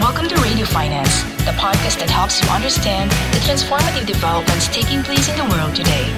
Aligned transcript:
Welcome 0.00 0.28
to 0.28 0.36
Radio 0.36 0.64
Finance, 0.64 1.24
the 1.44 1.52
podcast 1.60 1.98
that 1.98 2.08
helps 2.08 2.42
you 2.42 2.48
understand 2.48 3.10
the 3.36 3.40
transformative 3.44 4.06
developments 4.06 4.66
taking 4.68 5.02
place 5.02 5.28
in 5.28 5.36
the 5.36 5.44
world 5.44 5.76
today. 5.76 6.08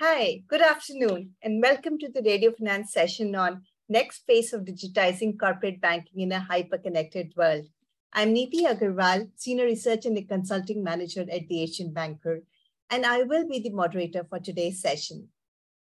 Hi, 0.00 0.42
good 0.48 0.62
afternoon, 0.62 1.30
and 1.44 1.62
welcome 1.62 1.96
to 2.00 2.10
the 2.10 2.22
Radio 2.22 2.50
Finance 2.50 2.92
session 2.92 3.36
on 3.36 3.62
next 3.88 4.26
phase 4.26 4.52
of 4.52 4.62
digitizing 4.62 5.38
corporate 5.38 5.80
banking 5.80 6.18
in 6.18 6.32
a 6.32 6.40
hyper-connected 6.40 7.34
world. 7.36 7.66
I'm 8.12 8.34
Neeti 8.34 8.62
Agarwal, 8.66 9.30
Senior 9.36 9.66
Research 9.66 10.06
and 10.06 10.28
Consulting 10.28 10.82
Manager 10.82 11.20
at 11.30 11.46
the 11.46 11.62
Asian 11.62 11.92
Banker, 11.92 12.42
and 12.90 13.06
I 13.06 13.22
will 13.22 13.48
be 13.48 13.60
the 13.60 13.70
moderator 13.70 14.26
for 14.28 14.40
today's 14.40 14.82
session. 14.82 15.28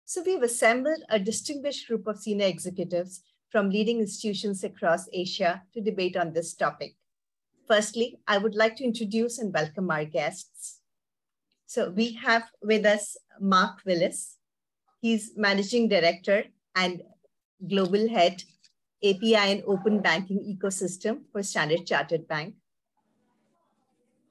So 0.04 0.22
we've 0.24 0.42
assembled 0.42 1.02
a 1.08 1.18
distinguished 1.18 1.88
group 1.88 2.06
of 2.06 2.18
senior 2.18 2.46
executives 2.46 3.22
from 3.50 3.70
leading 3.70 4.00
institutions 4.00 4.64
across 4.64 5.08
Asia 5.12 5.62
to 5.74 5.80
debate 5.80 6.16
on 6.16 6.32
this 6.32 6.54
topic. 6.54 6.96
Firstly, 7.66 8.18
I 8.26 8.38
would 8.38 8.54
like 8.54 8.76
to 8.76 8.84
introduce 8.84 9.38
and 9.38 9.54
welcome 9.54 9.90
our 9.90 10.04
guests. 10.04 10.80
So 11.66 11.90
we 11.90 12.12
have 12.14 12.44
with 12.62 12.84
us 12.84 13.16
Mark 13.40 13.78
Willis. 13.86 14.36
He's 15.00 15.32
Managing 15.36 15.88
Director 15.88 16.44
and 16.76 17.02
Global 17.66 18.08
Head, 18.08 18.44
API 19.02 19.36
and 19.36 19.62
Open 19.66 20.00
Banking 20.00 20.40
Ecosystem 20.44 21.22
for 21.32 21.42
Standard 21.42 21.86
Chartered 21.86 22.28
Bank. 22.28 22.54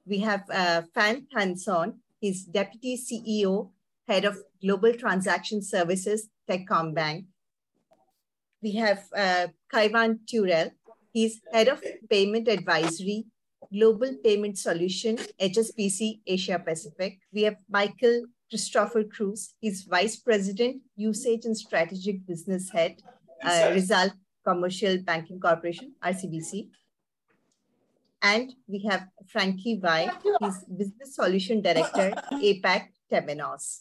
We 0.06 0.20
have 0.20 0.44
uh, 0.50 0.82
Phan 0.94 1.26
Thanh 1.34 1.58
Son. 1.58 1.98
He's 2.20 2.44
Deputy 2.44 2.96
CEO 2.96 3.70
Head 4.08 4.24
of 4.24 4.38
Global 4.60 4.94
Transaction 4.94 5.62
Services, 5.62 6.28
Techcombank. 6.48 7.26
We 8.62 8.72
have 8.72 9.04
uh, 9.16 9.48
Kaivan 9.72 10.20
Turel. 10.26 10.70
He's 11.12 11.40
Head 11.52 11.68
of 11.68 11.82
Payment 12.08 12.48
Advisory, 12.48 13.26
Global 13.72 14.14
Payment 14.24 14.58
Solution, 14.58 15.16
HSBC 15.40 16.20
Asia 16.26 16.58
Pacific. 16.58 17.18
We 17.32 17.42
have 17.42 17.56
Michael 17.68 18.24
Christopher 18.50 19.04
Cruz. 19.04 19.54
He's 19.60 19.82
Vice 19.82 20.16
President, 20.16 20.82
Usage 20.96 21.44
and 21.44 21.56
Strategic 21.56 22.26
Business 22.26 22.70
Head, 22.70 23.02
uh, 23.42 23.70
Rizal 23.72 24.10
Commercial 24.46 24.98
Banking 24.98 25.40
Corporation, 25.40 25.92
RCBC. 26.02 26.68
And 28.22 28.54
we 28.68 28.84
have 28.88 29.08
Frankie 29.26 29.78
Vai. 29.80 30.08
He's 30.40 30.64
Business 30.64 31.16
Solution 31.16 31.60
Director, 31.60 32.12
APAC 32.32 32.88
Temenos. 33.10 33.80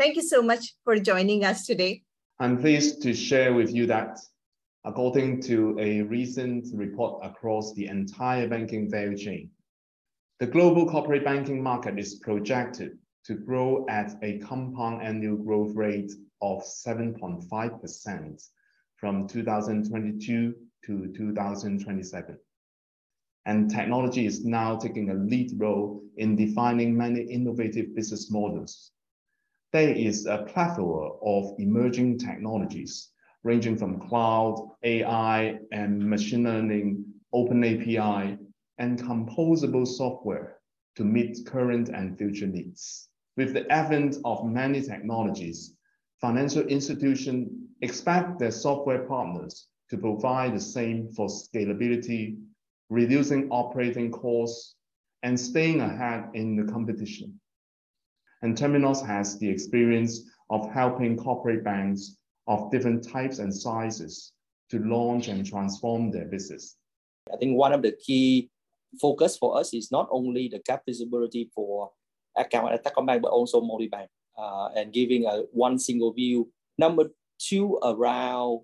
Thank 0.00 0.16
you 0.16 0.22
so 0.22 0.40
much 0.40 0.76
for 0.82 0.98
joining 0.98 1.44
us 1.44 1.66
today. 1.66 2.04
I'm 2.38 2.56
pleased 2.56 3.02
to 3.02 3.12
share 3.12 3.52
with 3.52 3.70
you 3.70 3.84
that 3.88 4.18
according 4.86 5.42
to 5.42 5.76
a 5.78 6.00
recent 6.00 6.68
report 6.72 7.22
across 7.22 7.74
the 7.74 7.84
entire 7.84 8.48
banking 8.48 8.90
value 8.90 9.14
chain, 9.14 9.50
the 10.38 10.46
global 10.46 10.88
corporate 10.88 11.22
banking 11.22 11.62
market 11.62 11.98
is 11.98 12.14
projected 12.14 12.96
to 13.26 13.34
grow 13.34 13.84
at 13.90 14.12
a 14.22 14.38
compound 14.38 15.02
annual 15.02 15.36
growth 15.36 15.76
rate 15.76 16.12
of 16.40 16.62
7.5% 16.62 18.48
from 18.96 19.28
2022 19.28 20.54
to 20.86 21.12
2027. 21.14 22.38
And 23.44 23.70
technology 23.70 24.24
is 24.24 24.46
now 24.46 24.78
taking 24.78 25.10
a 25.10 25.14
lead 25.14 25.50
role 25.60 26.02
in 26.16 26.36
defining 26.36 26.96
many 26.96 27.20
innovative 27.20 27.94
business 27.94 28.30
models 28.30 28.92
there 29.72 29.94
is 29.94 30.26
a 30.26 30.44
plethora 30.48 31.10
of 31.22 31.54
emerging 31.58 32.18
technologies 32.18 33.10
ranging 33.44 33.76
from 33.76 34.00
cloud, 34.00 34.70
AI, 34.82 35.58
and 35.72 35.98
machine 36.10 36.42
learning, 36.42 37.04
open 37.32 37.62
API, 37.64 38.36
and 38.78 38.98
composable 38.98 39.86
software 39.86 40.58
to 40.96 41.04
meet 41.04 41.46
current 41.46 41.88
and 41.88 42.18
future 42.18 42.46
needs. 42.46 43.08
With 43.36 43.54
the 43.54 43.70
advent 43.70 44.16
of 44.24 44.44
many 44.44 44.82
technologies, 44.82 45.76
financial 46.20 46.66
institutions 46.66 47.48
expect 47.80 48.38
their 48.38 48.50
software 48.50 49.06
partners 49.06 49.68
to 49.88 49.96
provide 49.96 50.54
the 50.54 50.60
same 50.60 51.08
for 51.08 51.28
scalability, 51.28 52.36
reducing 52.90 53.48
operating 53.50 54.10
costs, 54.10 54.74
and 55.22 55.38
staying 55.38 55.80
ahead 55.80 56.28
in 56.34 56.56
the 56.56 56.70
competition 56.70 57.40
and 58.42 58.56
Temenos 58.56 59.04
has 59.06 59.38
the 59.38 59.48
experience 59.48 60.22
of 60.48 60.70
helping 60.70 61.16
corporate 61.16 61.62
banks 61.64 62.16
of 62.46 62.70
different 62.70 63.06
types 63.06 63.38
and 63.38 63.54
sizes 63.54 64.32
to 64.70 64.78
launch 64.78 65.28
and 65.28 65.44
transform 65.46 66.10
their 66.10 66.26
business. 66.26 66.76
I 67.32 67.36
think 67.36 67.56
one 67.56 67.72
of 67.72 67.82
the 67.82 67.92
key 67.92 68.50
focus 69.00 69.36
for 69.36 69.58
us 69.58 69.74
is 69.74 69.92
not 69.92 70.08
only 70.10 70.48
the 70.48 70.60
gap 70.60 70.82
visibility 70.86 71.50
for 71.54 71.90
account 72.36 72.72
at 72.72 72.84
Techcombank, 72.84 73.22
but 73.22 73.30
also 73.30 73.60
multi-bank 73.60 74.10
uh, 74.38 74.68
and 74.76 74.92
giving 74.92 75.26
a 75.26 75.42
one 75.52 75.78
single 75.78 76.12
view. 76.12 76.50
Number 76.78 77.10
two, 77.38 77.78
around 77.82 78.60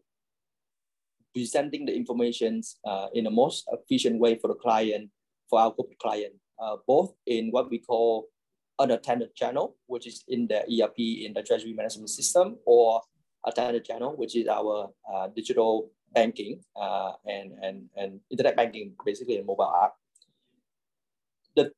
presenting 1.34 1.84
the 1.84 1.94
information 1.94 2.62
uh, 2.84 3.08
in 3.12 3.24
the 3.24 3.30
most 3.30 3.68
efficient 3.70 4.18
way 4.18 4.36
for 4.36 4.48
the 4.48 4.54
client, 4.54 5.10
for 5.50 5.60
our 5.60 5.70
corporate 5.70 5.98
client, 5.98 6.34
uh, 6.58 6.76
both 6.86 7.12
in 7.26 7.50
what 7.50 7.70
we 7.70 7.78
call 7.78 8.26
unattended 8.78 9.34
channel, 9.34 9.76
which 9.86 10.06
is 10.06 10.24
in 10.28 10.46
the 10.46 10.60
ERP 10.64 10.98
in 10.98 11.32
the 11.34 11.42
treasury 11.42 11.72
management 11.72 12.10
system, 12.10 12.56
or 12.64 13.02
attended 13.46 13.84
channel, 13.84 14.16
which 14.16 14.36
is 14.36 14.48
our 14.48 14.90
uh, 15.12 15.28
digital 15.34 15.90
banking 16.12 16.60
uh, 16.80 17.12
and, 17.26 17.52
and, 17.62 17.88
and 17.96 18.20
internet 18.30 18.56
banking, 18.56 18.94
basically 19.04 19.38
a 19.38 19.44
mobile 19.44 19.72
app. 19.82 19.94
The, 21.54 21.72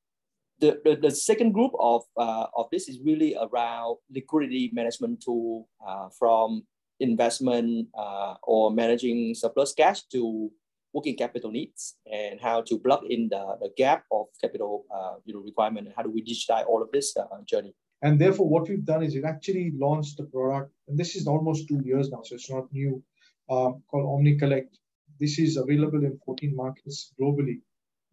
the, 0.60 0.80
the, 0.84 0.96
the 0.96 1.10
second 1.10 1.52
group 1.52 1.72
of, 1.78 2.02
uh, 2.16 2.46
of 2.56 2.66
this 2.70 2.88
is 2.88 2.98
really 3.04 3.36
around 3.36 3.98
liquidity 4.10 4.70
management 4.72 5.22
tool 5.22 5.68
uh, 5.86 6.08
from 6.18 6.64
investment 7.00 7.88
uh, 7.96 8.34
or 8.42 8.70
managing 8.70 9.34
surplus 9.34 9.72
cash 9.72 10.02
to 10.12 10.50
working 10.98 11.16
capital 11.16 11.50
needs 11.52 11.94
and 12.12 12.40
how 12.40 12.60
to 12.68 12.78
plug 12.78 13.02
in 13.08 13.28
the, 13.28 13.44
the 13.60 13.70
gap 13.76 14.04
of 14.10 14.26
capital 14.40 14.84
uh, 14.94 15.14
you 15.24 15.32
know, 15.32 15.40
requirement 15.40 15.86
and 15.86 15.94
how 15.96 16.02
do 16.02 16.10
we 16.10 16.22
digitize 16.30 16.66
all 16.66 16.82
of 16.82 16.90
this 16.92 17.16
uh, 17.16 17.22
journey. 17.44 17.72
And 18.02 18.20
therefore, 18.20 18.48
what 18.48 18.68
we've 18.68 18.84
done 18.84 19.04
is 19.04 19.14
we've 19.14 19.32
actually 19.36 19.72
launched 19.74 20.18
a 20.20 20.24
product, 20.24 20.72
and 20.88 20.98
this 20.98 21.14
is 21.14 21.26
almost 21.26 21.68
two 21.68 21.80
years 21.84 22.10
now, 22.10 22.22
so 22.24 22.34
it's 22.34 22.50
not 22.50 22.72
new, 22.72 23.02
uh, 23.50 23.70
called 23.88 24.06
OmniCollect. 24.14 24.72
This 25.20 25.38
is 25.38 25.56
available 25.56 26.04
in 26.04 26.18
14 26.24 26.54
markets 26.54 27.12
globally. 27.20 27.60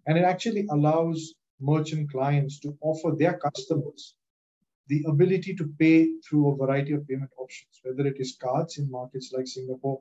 And 0.07 0.17
it 0.17 0.23
actually 0.23 0.65
allows 0.71 1.33
merchant 1.59 2.11
clients 2.11 2.59
to 2.59 2.77
offer 2.81 3.15
their 3.17 3.37
customers 3.37 4.15
the 4.87 5.03
ability 5.07 5.55
to 5.55 5.65
pay 5.79 6.09
through 6.23 6.51
a 6.51 6.55
variety 6.55 6.93
of 6.93 7.07
payment 7.07 7.31
options, 7.37 7.81
whether 7.83 8.07
it 8.07 8.17
is 8.19 8.37
cards 8.39 8.77
in 8.77 8.89
markets 8.91 9.31
like 9.35 9.47
Singapore, 9.47 9.99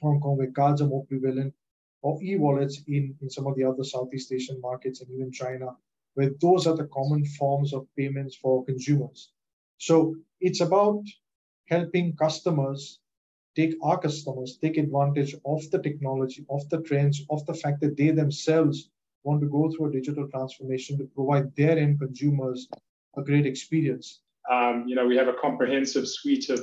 Hong 0.00 0.20
Kong, 0.20 0.36
where 0.38 0.50
cards 0.50 0.80
are 0.82 0.86
more 0.86 1.04
prevalent, 1.06 1.54
or 2.04 2.22
e-wallets 2.22 2.82
in, 2.86 3.16
in 3.22 3.30
some 3.30 3.46
of 3.46 3.56
the 3.56 3.64
other 3.64 3.82
Southeast 3.82 4.30
Asian 4.30 4.60
markets 4.60 5.00
and 5.00 5.10
even 5.10 5.32
China, 5.32 5.68
where 6.12 6.30
those 6.42 6.66
are 6.66 6.76
the 6.76 6.88
common 6.92 7.24
forms 7.24 7.72
of 7.72 7.86
payments 7.96 8.36
for 8.36 8.62
consumers. 8.66 9.30
So 9.78 10.14
it's 10.38 10.60
about 10.60 11.02
helping 11.68 12.14
customers 12.14 13.00
take 13.56 13.74
our 13.82 13.98
customers 13.98 14.58
take 14.60 14.76
advantage 14.76 15.34
of 15.46 15.70
the 15.70 15.78
technology, 15.78 16.44
of 16.50 16.68
the 16.68 16.82
trends, 16.82 17.22
of 17.30 17.46
the 17.46 17.54
fact 17.54 17.80
that 17.80 17.96
they 17.96 18.10
themselves 18.10 18.90
want 19.22 19.40
to 19.40 19.48
go 19.48 19.70
through 19.70 19.86
a 19.86 19.92
digital 19.92 20.28
transformation 20.28 20.98
to 20.98 21.04
provide 21.04 21.56
their 21.56 21.78
end 21.78 21.98
consumers 21.98 22.68
a 23.16 23.22
great 23.22 23.46
experience. 23.46 24.20
Um, 24.50 24.84
you 24.86 24.94
know, 24.94 25.06
we 25.06 25.16
have 25.16 25.28
a 25.28 25.40
comprehensive 25.40 26.06
suite 26.06 26.50
of, 26.50 26.60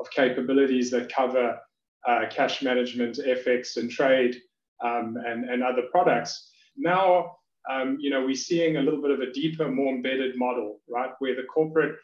of 0.00 0.10
capabilities 0.12 0.90
that 0.92 1.12
cover 1.12 1.58
uh, 2.06 2.24
cash 2.30 2.62
management, 2.62 3.18
FX, 3.18 3.76
and 3.76 3.90
trade 3.90 4.40
um, 4.84 5.16
and, 5.26 5.48
and 5.48 5.62
other 5.62 5.82
products. 5.90 6.50
Now, 6.76 7.36
um, 7.70 7.98
you 8.00 8.10
know, 8.10 8.24
we're 8.24 8.34
seeing 8.34 8.76
a 8.76 8.82
little 8.82 9.02
bit 9.02 9.10
of 9.10 9.20
a 9.20 9.32
deeper, 9.32 9.68
more 9.70 9.94
embedded 9.94 10.36
model, 10.36 10.80
right, 10.88 11.10
where 11.18 11.34
the 11.34 11.42
corporate 11.42 11.96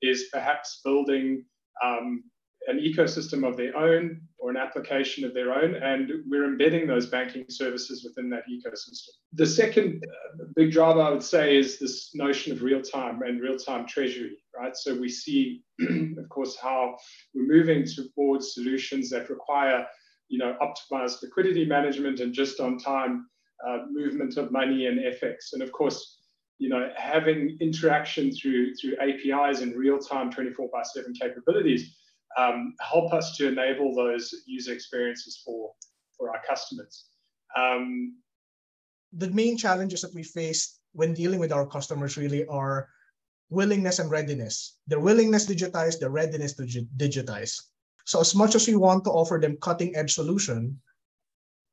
is 0.00 0.24
perhaps 0.32 0.80
building 0.84 1.44
um, 1.82 2.24
an 2.66 2.78
ecosystem 2.78 3.46
of 3.46 3.56
their 3.56 3.76
own 3.76 4.20
or 4.38 4.50
an 4.50 4.56
application 4.56 5.24
of 5.24 5.34
their 5.34 5.52
own, 5.52 5.76
and 5.76 6.10
we're 6.28 6.44
embedding 6.44 6.86
those 6.86 7.06
banking 7.06 7.44
services 7.48 8.04
within 8.04 8.28
that 8.30 8.42
ecosystem. 8.50 9.10
The 9.34 9.46
second 9.46 10.02
uh, 10.04 10.44
big 10.56 10.72
driver, 10.72 11.00
I 11.00 11.10
would 11.10 11.22
say, 11.22 11.56
is 11.56 11.78
this 11.78 12.10
notion 12.14 12.52
of 12.52 12.62
real 12.62 12.82
time 12.82 13.22
and 13.22 13.40
real 13.40 13.56
time 13.56 13.86
treasury, 13.86 14.38
right? 14.58 14.76
So 14.76 14.94
we 14.94 15.08
see, 15.08 15.62
of 15.80 16.28
course, 16.28 16.56
how 16.60 16.96
we're 17.34 17.46
moving 17.46 17.84
towards 18.16 18.54
solutions 18.54 19.10
that 19.10 19.30
require 19.30 19.86
you 20.28 20.38
know, 20.38 20.56
optimized 20.60 21.22
liquidity 21.22 21.64
management 21.64 22.20
and 22.20 22.32
just 22.32 22.60
on 22.60 22.78
time 22.78 23.26
uh, 23.66 23.78
movement 23.90 24.36
of 24.36 24.50
money 24.50 24.86
and 24.86 24.98
FX. 24.98 25.52
And 25.52 25.62
of 25.62 25.72
course, 25.72 26.18
you 26.58 26.68
know, 26.68 26.90
having 26.96 27.56
interaction 27.60 28.32
through 28.32 28.74
through 28.76 28.96
APIs 29.00 29.60
and 29.60 29.76
real 29.76 29.98
time 29.98 30.30
24 30.30 30.68
by 30.72 30.82
7 30.82 31.12
capabilities 31.14 31.96
um, 32.38 32.74
help 32.80 33.12
us 33.12 33.36
to 33.36 33.48
enable 33.48 33.94
those 33.94 34.34
user 34.46 34.72
experiences 34.72 35.42
for, 35.44 35.72
for 36.16 36.30
our 36.30 36.40
customers. 36.48 37.06
Um, 37.56 38.16
the 39.12 39.30
main 39.30 39.58
challenges 39.58 40.00
that 40.02 40.14
we 40.14 40.22
face 40.22 40.78
when 40.92 41.14
dealing 41.14 41.38
with 41.38 41.52
our 41.52 41.66
customers 41.66 42.16
really 42.16 42.46
are 42.46 42.88
willingness 43.50 43.98
and 43.98 44.10
readiness. 44.10 44.78
Their 44.86 45.00
willingness 45.00 45.46
to 45.46 45.54
digitize, 45.54 45.98
their 45.98 46.10
readiness 46.10 46.54
to 46.54 46.62
digitize. 46.96 47.60
So 48.04 48.20
as 48.20 48.34
much 48.34 48.54
as 48.54 48.66
we 48.66 48.76
want 48.76 49.04
to 49.04 49.10
offer 49.10 49.38
them 49.40 49.58
cutting 49.60 49.94
edge 49.96 50.14
solution, 50.14 50.80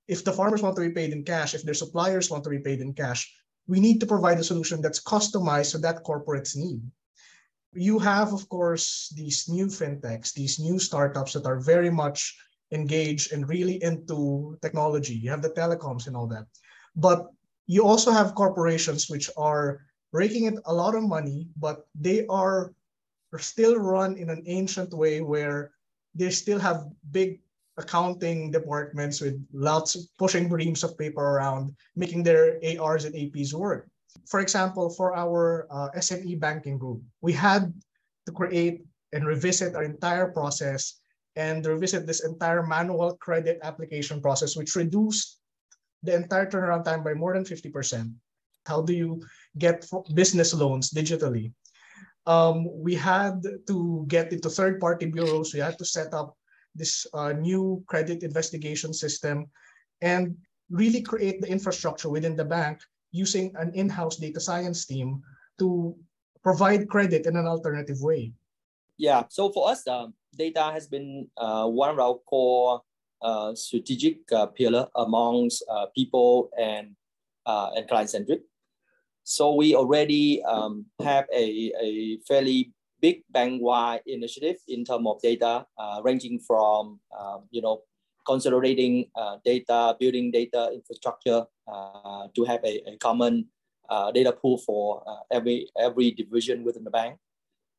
if 0.08 0.24
the 0.24 0.34
farmers 0.34 0.62
want 0.62 0.76
to 0.76 0.82
be 0.82 0.90
paid 0.90 1.12
in 1.14 1.24
cash, 1.24 1.54
if 1.54 1.64
their 1.64 1.74
suppliers 1.74 2.30
want 2.30 2.44
to 2.44 2.50
be 2.50 2.60
paid 2.60 2.82
in 2.82 2.94
cash, 2.94 3.32
we 3.68 3.80
need 3.80 4.00
to 4.00 4.08
provide 4.08 4.40
a 4.40 4.44
solution 4.44 4.82
that's 4.82 5.04
customized 5.04 5.72
to 5.72 5.78
that 5.80 6.04
corporate's 6.04 6.56
need. 6.56 6.82
You 7.74 8.00
have, 8.00 8.34
of 8.34 8.50
course, 8.50 9.14
these 9.16 9.48
new 9.48 9.68
fintechs, 9.68 10.34
these 10.34 10.58
new 10.58 10.80
startups 10.80 11.34
that 11.34 11.46
are 11.46 11.60
very 11.60 11.92
much 11.92 12.36
engaged 12.72 13.32
and 13.32 13.48
really 13.48 13.82
into 13.84 14.58
technology. 14.62 15.14
You 15.14 15.30
have 15.30 15.44
the 15.44 15.52
telecoms 15.54 16.08
and 16.08 16.18
all 16.18 16.28
that. 16.28 16.46
But 16.96 17.30
you 17.68 17.86
also 17.86 18.12
have 18.12 18.34
corporations 18.34 19.10
which 19.10 19.30
are 19.38 19.86
raking 20.12 20.46
in 20.46 20.60
a 20.66 20.74
lot 20.74 20.96
of 20.96 21.04
money, 21.04 21.48
but 21.58 21.86
they 21.94 22.26
are 22.26 22.74
still 23.38 23.78
run 23.78 24.18
in 24.18 24.32
an 24.32 24.42
ancient 24.48 24.92
way 24.92 25.22
where 25.22 25.72
they 26.20 26.30
still 26.30 26.60
have 26.60 26.92
big 27.12 27.40
accounting 27.80 28.52
departments 28.52 29.24
with 29.24 29.40
lots 29.56 29.96
of 29.96 30.04
pushing 30.20 30.52
reams 30.52 30.84
of 30.84 31.00
paper 31.00 31.24
around, 31.24 31.72
making 31.96 32.22
their 32.24 32.60
ARs 32.76 33.08
and 33.08 33.16
APs 33.16 33.56
work. 33.56 33.88
For 34.28 34.44
example, 34.44 34.92
for 34.92 35.16
our 35.16 35.66
uh, 35.72 35.90
SME 35.96 36.40
banking 36.40 36.78
group, 36.78 37.02
we 37.22 37.32
had 37.32 37.72
to 38.28 38.32
create 38.36 38.84
and 39.14 39.26
revisit 39.26 39.74
our 39.76 39.84
entire 39.88 40.28
process 40.28 41.00
and 41.40 41.66
revisit 41.66 42.06
this 42.06 42.26
entire 42.28 42.68
manual 42.68 43.16
credit 43.18 43.58
application 43.64 44.20
process, 44.20 44.58
which 44.60 44.76
reduced 44.76 45.40
the 46.04 46.14
entire 46.14 46.46
turnaround 46.46 46.84
time 46.84 47.02
by 47.02 47.14
more 47.14 47.34
than 47.34 47.48
50%. 47.48 48.12
How 48.68 48.82
do 48.82 48.94
you 48.94 49.24
get 49.58 49.88
business 50.14 50.54
loans 50.54 50.92
digitally? 50.92 51.54
Um, 52.30 52.70
we 52.70 52.94
had 52.94 53.42
to 53.66 54.06
get 54.08 54.30
into 54.32 54.54
third 54.54 54.80
party 54.80 55.10
bureaus. 55.10 55.50
We 55.50 55.66
had 55.66 55.82
to 55.82 55.86
set 55.86 56.14
up 56.14 56.38
this 56.78 57.10
uh, 57.18 57.34
new 57.34 57.82
credit 57.90 58.22
investigation 58.22 58.94
system 58.94 59.50
and 60.06 60.38
really 60.70 61.02
create 61.02 61.42
the 61.42 61.50
infrastructure 61.50 62.08
within 62.08 62.38
the 62.38 62.46
bank 62.46 62.86
using 63.12 63.52
an 63.58 63.74
in-house 63.74 64.18
data 64.18 64.40
science 64.40 64.86
team 64.86 65.26
to 65.58 65.98
provide 66.44 66.88
credit 66.88 67.26
in 67.26 67.36
an 67.36 67.48
alternative 67.48 67.98
way. 68.00 68.32
Yeah, 68.98 69.24
so 69.30 69.50
for 69.50 69.72
us, 69.72 69.88
um, 69.88 70.14
data 70.38 70.70
has 70.72 70.86
been 70.86 71.28
uh, 71.36 71.66
one 71.66 71.90
of 71.90 71.98
our 71.98 72.22
core 72.30 72.82
uh, 73.22 73.56
strategic 73.56 74.22
uh, 74.32 74.46
pillar 74.48 74.88
amongst 74.96 75.64
uh, 75.66 75.88
people 75.96 76.52
and 76.60 76.96
uh, 77.46 77.72
and 77.76 77.88
client 77.88 78.10
centric. 78.10 78.42
So 79.30 79.54
we 79.54 79.76
already 79.76 80.42
um, 80.42 80.88
have 81.06 81.28
a, 81.32 81.72
a 81.80 82.18
fairly 82.28 82.74
big 83.00 83.22
bank-wide 83.30 84.02
initiative 84.08 84.58
in 84.68 84.84
terms 84.84 85.06
of 85.06 85.22
data, 85.22 85.68
uh, 85.78 86.02
ranging 86.04 86.40
from 86.40 87.00
um, 87.14 87.46
you 87.52 87.62
know 87.62 87.84
consolidating 88.26 89.06
uh, 89.16 89.38
data, 89.46 89.96
building 90.00 90.32
data 90.32 90.72
infrastructure 90.74 91.46
uh, 91.72 92.26
to 92.34 92.44
have 92.44 92.60
a, 92.66 92.82
a 92.90 92.98
common 92.98 93.46
uh, 93.88 94.12
data 94.12 94.32
pool 94.32 94.58
for 94.58 95.04
uh, 95.06 95.22
every 95.30 95.70
every 95.78 96.10
division 96.10 96.64
within 96.64 96.84
the 96.84 96.90
bank, 96.90 97.20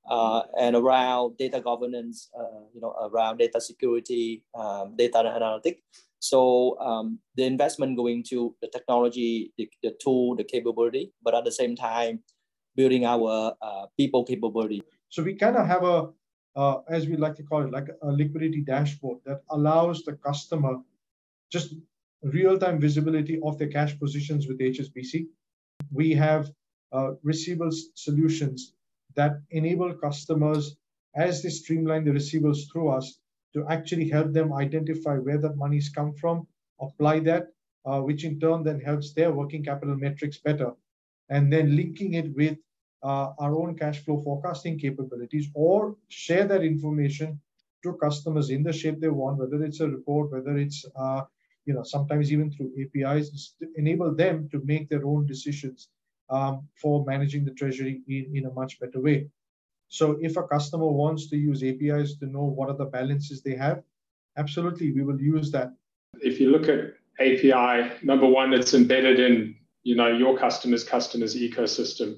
uh, 0.09 0.43
and 0.57 0.77
around 0.77 1.37
data 1.37 1.61
governance, 1.61 2.31
you 2.73 2.81
know, 2.81 2.95
around 3.11 3.39
data 3.39 3.61
security, 3.61 4.45
um, 4.55 4.95
data 4.95 5.19
analytics. 5.19 5.83
So 6.21 6.79
um, 6.81 7.19
the 7.35 7.45
investment 7.45 7.97
going 7.97 8.23
to 8.29 8.55
the 8.63 8.69
technology, 8.69 9.53
the, 9.59 9.69
the 9.83 9.97
tool, 10.01 10.37
the 10.37 10.45
capability, 10.45 11.13
but 11.23 11.35
at 11.35 11.45
the 11.45 11.53
same 11.53 11.75
time, 11.75 12.21
building 12.77 13.05
our 13.05 13.55
people 13.97 14.25
capability. 14.25 14.83
So 15.09 15.23
we 15.23 15.35
kind 15.35 15.57
of 15.57 15.67
have 15.67 15.83
a, 15.83 16.11
uh, 16.57 16.79
as 16.89 17.07
we 17.07 17.17
like 17.17 17.37
to 17.37 17.43
call 17.43 17.65
it, 17.65 17.73
like 17.73 17.89
a 18.03 18.13
liquidity 18.13 18.63
dashboard 18.63 19.19
that 19.25 19.43
allows 19.51 20.03
the 20.03 20.13
customer 20.13 20.77
just 21.51 21.75
real-time 22.23 22.81
visibility 22.81 23.41
of 23.45 23.59
their 23.59 23.69
cash 23.69 23.99
positions 23.99 24.47
with 24.47 24.61
HSBC. 24.61 25.27
We 25.91 26.13
have 26.13 26.51
uh, 26.93 27.13
receivables 27.27 27.77
solutions 27.95 28.75
that 29.17 29.33
enable 29.51 29.95
customers, 29.95 30.77
as 31.15 31.43
they 31.43 31.49
streamline 31.49 32.05
the 32.05 32.13
receivables 32.13 32.71
through 32.71 32.91
us, 32.91 33.19
to 33.55 33.67
actually 33.69 34.09
help 34.09 34.33
them 34.33 34.53
identify 34.53 35.17
where 35.17 35.39
that 35.39 35.57
money's 35.57 35.89
come 35.89 36.15
from, 36.15 36.47
apply 36.81 37.21
that, 37.21 37.49
uh, 37.85 38.01
which 38.01 38.25
in 38.25 38.39
turn 38.39 38.63
then 38.63 38.81
helps 38.81 39.13
their 39.13 39.33
working 39.33 39.65
capital 39.65 39.97
metrics 39.97 40.39
better. 40.39 40.73
And 41.29 41.53
then 41.53 41.77
linking 41.77 42.15
it 42.15 42.35
with 42.35 42.59
uh, 43.03 43.33
our 43.39 43.55
own 43.57 43.77
cash 43.77 44.05
flow 44.05 44.21
forecasting 44.23 44.79
capabilities 44.79 45.49
or 45.55 45.97
share 46.09 46.47
that 46.47 46.63
information 46.63 47.41
to 47.83 47.95
customers 47.95 48.51
in 48.51 48.63
the 48.63 48.73
shape 48.73 49.01
they 49.01 49.09
want, 49.09 49.39
whether 49.39 49.63
it's 49.65 49.81
a 49.81 49.89
report, 49.89 50.31
whether 50.31 50.57
it's 50.57 50.85
uh, 50.97 51.23
you 51.65 51.75
know 51.75 51.83
sometimes 51.83 52.33
even 52.33 52.51
through 52.51 52.73
APIs, 52.81 53.55
enable 53.77 54.15
them 54.15 54.49
to 54.51 54.61
make 54.65 54.89
their 54.89 55.07
own 55.07 55.27
decisions 55.27 55.89
um, 56.29 56.69
for 56.81 57.05
managing 57.07 57.45
the 57.45 57.53
treasury 57.53 58.03
in, 58.09 58.31
in 58.35 58.47
a 58.47 58.53
much 58.53 58.79
better 58.81 59.01
way. 59.01 59.29
So 59.91 60.17
if 60.21 60.37
a 60.37 60.45
customer 60.45 60.87
wants 60.87 61.29
to 61.31 61.37
use 61.37 61.63
APIs 61.63 62.17
to 62.19 62.27
know 62.27 62.45
what 62.45 62.71
are 62.71 62.77
the 62.77 62.87
balances 62.87 63.43
they 63.43 63.57
have, 63.57 63.83
absolutely 64.39 64.93
we 64.93 65.03
will 65.03 65.21
use 65.21 65.51
that. 65.51 65.73
If 66.21 66.41
you 66.41 66.51
look 66.51 66.69
at 66.69 66.95
API, 67.19 67.93
number 68.05 68.27
one, 68.27 68.55
it's 68.55 68.73
embedded 68.73 69.19
in 69.21 69.57
you 69.83 69.97
know 69.97 70.09
your 70.09 70.39
customer's 70.39 70.85
customer's 70.85 71.35
ecosystem. 71.37 72.17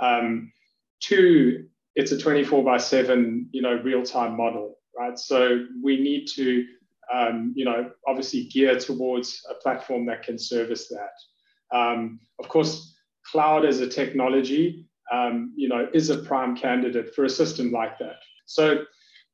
Um, 0.00 0.52
two, 1.00 1.66
it's 1.94 2.12
a 2.12 2.18
24 2.18 2.64
by 2.64 2.78
7, 2.78 3.48
you 3.52 3.62
know, 3.62 3.74
real-time 3.74 4.36
model, 4.36 4.78
right? 4.98 5.18
So 5.18 5.66
we 5.82 6.00
need 6.00 6.26
to, 6.34 6.64
um, 7.12 7.52
you 7.54 7.64
know, 7.64 7.90
obviously 8.06 8.44
gear 8.44 8.78
towards 8.78 9.44
a 9.50 9.54
platform 9.54 10.06
that 10.06 10.22
can 10.22 10.38
service 10.38 10.88
that. 10.88 11.76
Um, 11.76 12.20
of 12.38 12.48
course, 12.48 12.96
cloud 13.30 13.64
as 13.64 13.80
a 13.80 13.86
technology, 13.86 14.86
um, 15.10 15.52
you 15.56 15.68
know, 15.68 15.88
is 15.92 16.10
a 16.10 16.18
prime 16.18 16.56
candidate 16.56 17.14
for 17.14 17.24
a 17.24 17.30
system 17.30 17.72
like 17.72 17.98
that. 17.98 18.16
So 18.46 18.84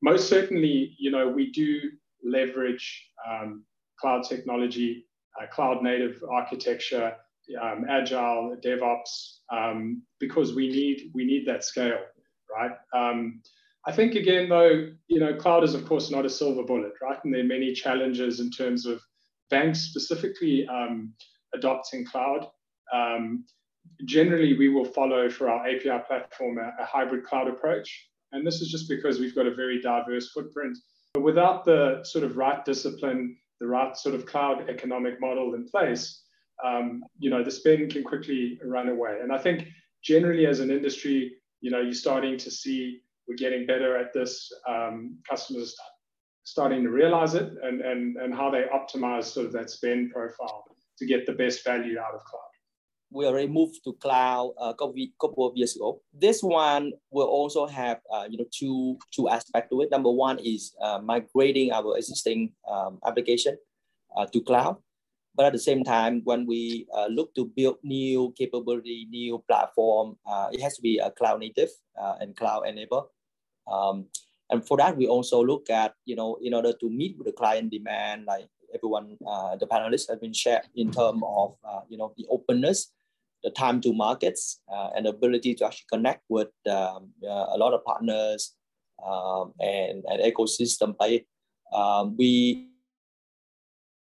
most 0.03 0.29
certainly, 0.29 0.95
you 0.99 1.11
know, 1.11 1.29
we 1.29 1.51
do 1.51 1.81
leverage 2.25 3.11
um, 3.29 3.65
cloud 4.01 4.23
technology, 4.25 5.07
uh, 5.41 5.47
cloud 5.49 5.83
native 5.83 6.23
architecture, 6.31 7.15
um, 7.61 7.87
agile, 7.89 8.57
DevOps, 8.65 9.39
um, 9.53 10.03
because 10.21 10.55
we 10.55 10.69
need 10.69 11.11
we 11.15 11.25
need 11.25 11.47
that 11.47 11.65
scale, 11.65 11.99
right? 12.55 12.73
Um, 12.95 13.43
I 13.87 13.93
think 13.93 14.15
again 14.15 14.49
though, 14.49 14.91
you 15.09 15.21
know, 15.21 15.35
cloud 15.35 15.65
is 15.65 15.75
of 15.75 15.87
course 15.87 16.11
not 16.11 16.27
a 16.27 16.31
silver 16.31 16.63
bullet, 16.63 16.93
right? 17.01 17.19
And 17.25 17.33
there 17.33 17.41
are 17.41 17.45
many 17.45 17.73
challenges 17.73 18.41
in 18.41 18.51
terms 18.51 18.85
of 18.85 19.01
banks 19.51 19.81
specifically 19.81 20.67
um, 20.69 21.15
adopting 21.55 22.05
cloud. 22.05 22.47
Um, 22.93 23.45
generally, 24.05 24.57
we 24.57 24.69
will 24.69 24.85
follow 24.85 25.29
for 25.29 25.49
our 25.49 25.67
API 25.67 26.03
platform 26.07 26.59
a, 26.59 26.73
a 26.83 26.85
hybrid 26.85 27.25
cloud 27.25 27.49
approach, 27.49 28.09
and 28.33 28.47
this 28.47 28.61
is 28.61 28.71
just 28.71 28.89
because 28.89 29.19
we've 29.19 29.35
got 29.35 29.47
a 29.47 29.55
very 29.55 29.81
diverse 29.81 30.31
footprint. 30.33 30.77
But 31.15 31.23
without 31.23 31.65
the 31.65 32.03
sort 32.05 32.25
of 32.25 32.37
right 32.37 32.65
discipline, 32.65 33.37
the 33.61 33.67
right 33.67 33.97
sort 33.97 34.15
of 34.15 34.27
cloud 34.27 34.69
economic 34.69 35.21
model 35.21 35.55
in 35.55 35.67
place, 35.67 36.23
um, 36.65 37.03
you 37.19 37.31
know, 37.31 37.43
the 37.43 37.51
spend 37.51 37.93
can 37.93 38.05
quickly 38.05 38.59
run 38.65 38.89
away. 38.89 39.19
And 39.23 39.33
I 39.33 39.39
think 39.39 39.67
generally 40.03 40.47
as 40.47 40.61
an 40.61 40.71
industry, 40.71 41.37
you 41.61 41.71
know, 41.71 41.81
you're 41.81 41.93
starting 41.93 42.37
to 42.39 42.51
see 42.51 43.01
we're 43.29 43.37
getting 43.37 43.67
better 43.67 43.97
at 43.97 44.13
this. 44.13 44.51
Um, 44.67 45.19
customers 45.29 45.77
starting 46.45 46.83
to 46.83 46.89
realize 46.89 47.35
it 47.35 47.53
and, 47.63 47.83
and, 47.83 48.17
and 48.17 48.35
how 48.35 48.51
they 48.51 48.65
optimize 48.75 49.25
sort 49.25 49.47
of 49.47 49.53
that 49.53 49.69
spend 49.69 50.11
profile 50.11 50.65
to 50.97 51.07
get 51.07 51.27
the 51.27 51.33
best 51.33 51.63
value 51.63 51.99
out 51.99 52.15
of 52.15 52.25
cloud. 52.25 52.48
We 53.11 53.25
already 53.25 53.49
moved 53.49 53.81
to 53.85 53.95
cloud 53.95 54.53
a 54.61 54.75
couple 54.75 55.47
of 55.47 55.57
years 55.57 55.77
ago. 55.77 56.03
This 56.13 56.43
one 56.43 56.93
will 57.11 57.27
also 57.27 57.67
have 57.67 58.01
uh, 58.13 58.27
you 58.29 58.37
know 58.37 58.47
two 58.53 58.99
two 59.13 59.29
aspects 59.29 59.71
to 59.71 59.81
it. 59.81 59.91
Number 59.91 60.11
one 60.11 60.39
is 60.39 60.75
uh, 60.81 60.99
migrating 60.99 61.73
our 61.73 61.97
existing 61.97 62.53
um, 62.69 62.99
application 63.07 63.57
uh, 64.17 64.27
to 64.27 64.41
cloud, 64.43 64.77
but 65.39 65.47
at 65.47 65.53
the 65.53 65.59
same 65.63 65.85
time, 65.85 66.21
when 66.25 66.47
we 66.47 66.89
uh, 66.93 67.07
look 67.07 67.33
to 67.37 67.47
build 67.47 67.79
new 67.85 68.35
capability, 68.37 69.07
new 69.09 69.39
platform, 69.47 70.19
uh, 70.27 70.51
it 70.51 70.61
has 70.61 70.75
to 70.75 70.83
be 70.83 70.99
a 70.99 71.13
cloud 71.13 71.39
native 71.39 71.71
uh, 71.95 72.17
and 72.21 72.37
cloud 72.37 72.67
enabled. 72.67 73.07
Um, 73.71 74.07
and 74.51 74.67
for 74.67 74.77
that, 74.79 74.97
we 74.97 75.07
also 75.07 75.45
look 75.45 75.71
at, 75.71 75.95
you 76.05 76.17
know, 76.17 76.39
in 76.43 76.55
order 76.55 76.73
to 76.73 76.91
meet 76.91 77.17
with 77.17 77.27
the 77.27 77.33
client 77.33 77.71
demand, 77.71 78.25
like 78.25 78.49
everyone, 78.75 79.17
uh, 79.27 79.55
the 79.55 79.67
panelists 79.67 80.09
have 80.11 80.21
been 80.21 80.33
shared 80.33 80.63
in 80.75 80.91
terms 80.91 81.23
of, 81.25 81.55
uh, 81.63 81.81
you 81.89 81.99
know, 81.99 82.13
the 82.17 82.27
openness, 82.31 82.91
the 83.45 83.51
time 83.51 83.81
to 83.81 83.93
markets, 83.93 84.61
uh, 84.73 84.91
and 84.97 85.07
ability 85.07 85.55
to 85.55 85.67
actually 85.67 85.87
connect 85.93 86.25
with 86.29 86.49
um, 86.71 87.11
a 87.23 87.57
lot 87.57 87.73
of 87.73 87.85
partners 87.85 88.55
um, 89.07 89.53
and 89.61 90.05
an 90.07 90.21
ecosystem 90.21 90.97
play. 90.97 91.27
Um, 91.73 92.17
we, 92.17 92.69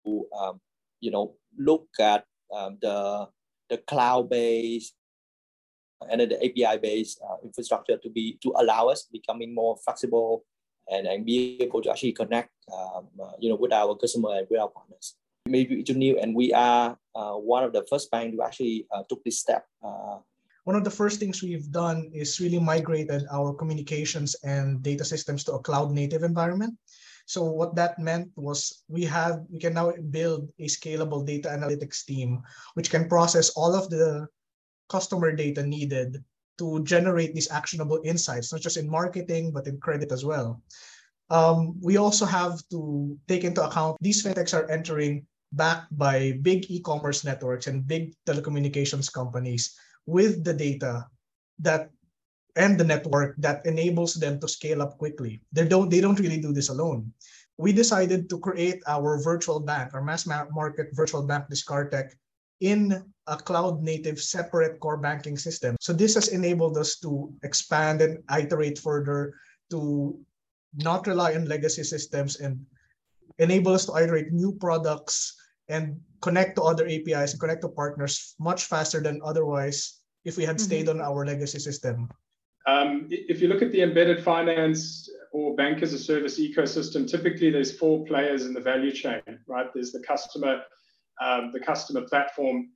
um, 0.06 0.60
you 1.00 1.10
know, 1.10 1.34
look 1.58 1.88
at 2.00 2.24
um, 2.54 2.78
the 2.80 3.28
the 3.68 3.78
cloud-based 3.78 4.94
and 6.10 6.20
the 6.20 6.36
API-based 6.44 7.20
uh, 7.28 7.36
infrastructure 7.42 7.96
to 7.96 8.10
be 8.10 8.38
to 8.42 8.54
allow 8.58 8.86
us 8.88 9.08
becoming 9.10 9.54
more 9.54 9.76
flexible 9.84 10.44
and, 10.88 11.06
and 11.06 11.26
be 11.26 11.60
able 11.60 11.82
to 11.82 11.90
actually 11.90 12.12
connect, 12.12 12.50
um, 12.72 13.08
uh, 13.20 13.32
you 13.40 13.48
know, 13.48 13.56
with 13.56 13.72
our 13.72 13.96
customer 13.96 14.38
and 14.38 14.46
with 14.50 14.60
our 14.60 14.68
partners. 14.68 15.16
Maybe 15.46 15.80
it's 15.80 15.90
new, 15.90 16.18
and 16.18 16.34
we 16.34 16.52
are 16.52 16.98
uh, 17.14 17.34
one 17.34 17.64
of 17.64 17.72
the 17.72 17.86
first 17.88 18.10
bank 18.10 18.34
to 18.34 18.42
actually 18.42 18.86
uh, 18.94 19.02
took 19.08 19.22
this 19.24 19.40
step. 19.40 19.64
Uh, 19.82 20.18
one 20.66 20.74
of 20.74 20.82
the 20.82 20.90
first 20.90 21.20
things 21.20 21.42
we've 21.42 21.70
done 21.70 22.10
is 22.12 22.40
really 22.40 22.58
migrated 22.58 23.22
our 23.30 23.54
communications 23.54 24.34
and 24.42 24.82
data 24.82 25.04
systems 25.04 25.44
to 25.44 25.54
a 25.54 25.62
cloud 25.62 25.92
native 25.92 26.24
environment. 26.24 26.74
So 27.26 27.44
what 27.44 27.74
that 27.76 27.98
meant 27.98 28.30
was 28.34 28.82
we 28.88 29.04
have 29.04 29.46
we 29.50 29.58
can 29.58 29.74
now 29.74 29.92
build 30.10 30.50
a 30.58 30.66
scalable 30.66 31.26
data 31.26 31.50
analytics 31.50 32.04
team 32.04 32.42
which 32.74 32.90
can 32.90 33.08
process 33.08 33.50
all 33.50 33.74
of 33.74 33.90
the 33.90 34.26
customer 34.88 35.34
data 35.34 35.62
needed 35.62 36.22
to 36.58 36.82
generate 36.82 37.34
these 37.34 37.50
actionable 37.50 38.00
insights, 38.04 38.52
not 38.52 38.62
just 38.62 38.76
in 38.76 38.90
marketing 38.90 39.52
but 39.52 39.66
in 39.66 39.78
credit 39.78 40.10
as 40.10 40.24
well. 40.24 40.62
Um, 41.30 41.78
we 41.82 41.96
also 41.96 42.24
have 42.26 42.62
to 42.70 43.18
take 43.26 43.42
into 43.42 43.62
account 43.62 43.98
these 44.00 44.22
fintechs 44.22 44.54
are 44.54 44.70
entering 44.70 45.26
backed 45.52 45.90
by 45.96 46.38
big 46.42 46.70
e-commerce 46.70 47.24
networks 47.24 47.66
and 47.66 47.86
big 47.86 48.14
telecommunications 48.26 49.12
companies 49.12 49.76
with 50.06 50.44
the 50.44 50.54
data 50.54 51.06
that 51.58 51.90
and 52.56 52.80
the 52.80 52.84
network 52.84 53.36
that 53.36 53.64
enables 53.66 54.14
them 54.14 54.40
to 54.40 54.48
scale 54.48 54.80
up 54.80 54.96
quickly. 54.96 55.40
They 55.52 55.68
don't, 55.68 55.90
they 55.90 56.00
don't 56.00 56.18
really 56.18 56.40
do 56.40 56.52
this 56.52 56.70
alone. 56.70 57.12
We 57.58 57.72
decided 57.72 58.28
to 58.30 58.38
create 58.40 58.82
our 58.88 59.22
virtual 59.22 59.60
bank, 59.60 59.92
our 59.92 60.02
mass 60.02 60.26
market 60.26 60.88
virtual 60.92 61.22
bank, 61.22 61.46
DiskarTech, 61.52 62.12
in 62.60 63.04
a 63.26 63.36
cloud 63.36 63.82
native 63.82 64.20
separate 64.20 64.80
core 64.80 64.96
banking 64.96 65.36
system. 65.36 65.76
So 65.80 65.92
this 65.92 66.14
has 66.14 66.28
enabled 66.28 66.78
us 66.78 66.96
to 67.00 67.32
expand 67.42 68.00
and 68.00 68.24
iterate 68.32 68.78
further 68.78 69.34
to 69.70 70.18
not 70.76 71.06
rely 71.06 71.34
on 71.34 71.44
legacy 71.44 71.84
systems 71.84 72.40
and 72.40 72.64
enable 73.38 73.72
us 73.72 73.86
to 73.86 73.96
iterate 73.96 74.32
new 74.32 74.52
products 74.52 75.34
and 75.68 76.00
connect 76.22 76.56
to 76.56 76.62
other 76.62 76.86
APIs 76.86 77.32
and 77.32 77.40
connect 77.40 77.62
to 77.62 77.68
partners 77.68 78.34
much 78.38 78.64
faster 78.64 79.00
than 79.00 79.20
otherwise 79.24 80.00
if 80.24 80.36
we 80.36 80.44
had 80.44 80.60
stayed 80.60 80.86
mm-hmm. 80.86 81.00
on 81.00 81.06
our 81.06 81.26
legacy 81.26 81.58
system. 81.58 82.08
Um, 82.66 83.06
if 83.10 83.40
you 83.40 83.48
look 83.48 83.62
at 83.62 83.70
the 83.70 83.82
embedded 83.82 84.22
finance 84.24 85.08
or 85.32 85.54
bank 85.54 85.82
as 85.82 85.92
a 85.92 85.98
service 85.98 86.40
ecosystem, 86.40 87.08
typically 87.08 87.50
there's 87.50 87.78
four 87.78 88.04
players 88.06 88.44
in 88.44 88.52
the 88.52 88.60
value 88.60 88.90
chain, 88.90 89.22
right? 89.46 89.66
There's 89.72 89.92
the 89.92 90.00
customer, 90.00 90.62
um, 91.22 91.50
the 91.52 91.60
customer 91.60 92.02
platform. 92.02 92.70